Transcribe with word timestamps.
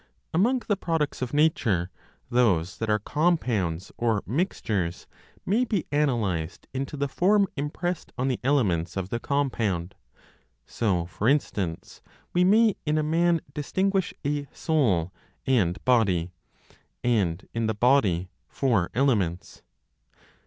Among 0.33 0.63
the 0.67 0.75
products 0.75 1.21
of 1.21 1.31
nature, 1.31 1.91
those 2.31 2.79
that 2.79 2.89
are 2.89 2.97
compounds 2.97 3.91
or 3.99 4.23
mixtures 4.25 5.05
may 5.45 5.63
be 5.63 5.85
analyzed 5.91 6.65
into 6.73 6.97
the 6.97 7.07
form 7.07 7.47
impressed 7.55 8.11
on 8.17 8.27
the 8.27 8.39
elements 8.43 8.97
of 8.97 9.09
the 9.09 9.19
compound; 9.19 9.93
so, 10.65 11.05
for 11.05 11.29
instance, 11.29 12.01
we 12.33 12.43
may 12.43 12.73
in 12.83 12.97
a 12.97 13.03
man, 13.03 13.41
distinguish 13.53 14.11
a 14.25 14.47
soul 14.51 15.13
and 15.45 15.85
body, 15.85 16.31
and 17.03 17.47
in 17.53 17.67
the 17.67 17.75
body 17.75 18.31
four 18.47 18.89
elements. 18.95 19.61